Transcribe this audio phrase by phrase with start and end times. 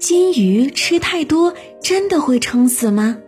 [0.00, 3.18] 金鱼吃太多真的会撑死吗？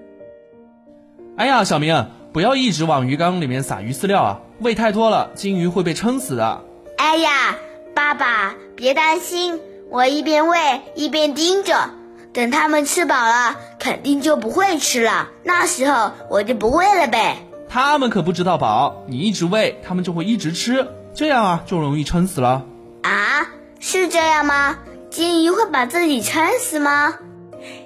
[1.37, 4.40] 哎呀，小明，不要一直往鱼缸里面撒鱼饲料啊！
[4.60, 6.62] 喂太多了，金鱼会被撑死的。
[6.96, 7.58] 哎呀，
[7.94, 11.90] 爸爸别担心，我一边喂一边盯着，
[12.33, 15.29] 等它们吃饱了，肯定就不会吃了。
[15.43, 17.37] 那时候我就不喂了呗。
[17.69, 22.65] 它们可不知道饱，你一直喂，它们就会一直吃，这样啊就容易撑死了。
[23.02, 23.47] 啊，
[23.79, 24.79] 是这样吗？
[25.12, 27.16] 金鱼会把自己撑死吗？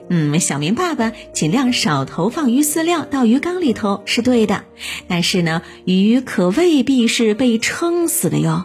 [0.08, 4.62] 嗯，小明爸爸尽量少投放鱼饲料到鱼缸里头是对的，
[5.08, 8.64] 但是呢，鱼可未必是被撑死的哟。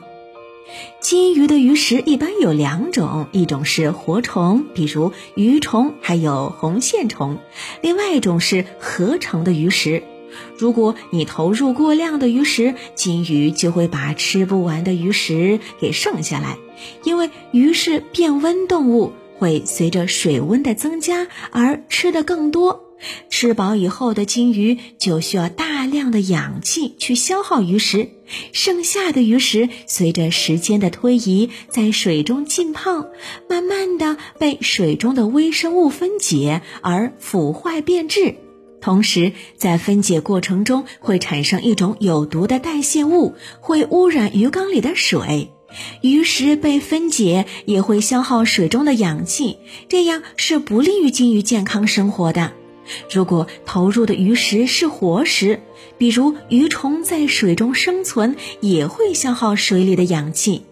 [0.99, 7.37] 金鱼的鱼食一般有两种，一种是活虫，比如鱼虫，还有红线虫；
[7.81, 10.03] 另外一种是合成的鱼食。
[10.55, 16.57] 如果你投入过量的鱼食，金鱼就会把吃不完的鱼食给剩下来，
[17.03, 22.88] 因为鱼是变温动物，会随着水温的增加而吃得更多。
[23.32, 28.10] 吃饱以后的金鱼就需要大量的氧气去消耗鱼食，
[28.54, 33.07] 剩下的鱼食随着时间的推移在水中浸泡，
[33.49, 38.35] 慢慢的被水中的微生物分解而腐坏变质。
[38.82, 45.51] 同时，在分解过程中会产生一种有毒的代谢物，会污染鱼缸里的水。
[46.01, 49.57] 鱼食被分解也会消耗水中的氧气，
[49.89, 52.51] 这样是不利于金鱼健康生活的。
[53.09, 55.61] 如果投入的鱼食是活食，
[55.97, 60.63] 比如鱼虫在水中生存，也会消耗水里的氧气，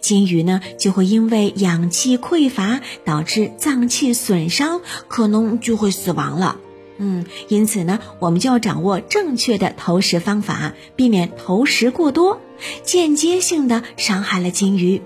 [0.00, 6.56] 金鱼呢就会因为氧气匮乏导致脏器损伤，可能就会死亡了。
[6.98, 12.40] 嗯，因此呢，我们就要掌握正确的投食方法，避免投食过多，
[12.82, 15.02] 间接性的伤害了金鱼。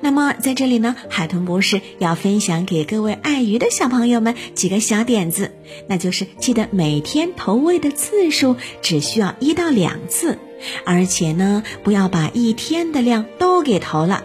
[0.00, 5.52] 那么在这里呢，海豚博士要分享给各位爱鱼的小朋友们几个小点子，
[5.86, 10.38] 那就是记得每天投喂的次数只需要一到两次，
[10.86, 14.24] 而且呢，不要把一天的量都给投了，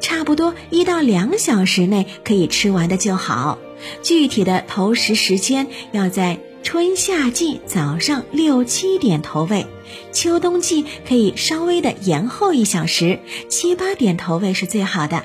[0.00, 3.58] 差不多一到两小时内可以吃完的就好。
[4.04, 6.38] 具体的投食时间要在。
[6.62, 9.66] 春夏季早上六七点投喂，
[10.12, 13.18] 秋冬季可以稍微的延后一小时，
[13.48, 15.24] 七八点投喂是最好的。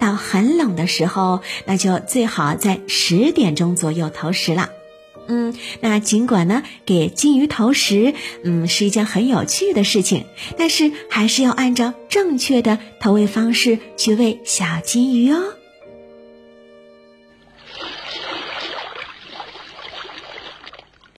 [0.00, 4.70] 到很冷的时候，那就最好在十点钟左右投食了。
[5.28, 10.24] 嗯，那尽管呢给金鱼投食，嗯是一件很有趣的事情，
[10.56, 15.40] 但是还是要按照正确的投喂方式去喂小金鱼哦。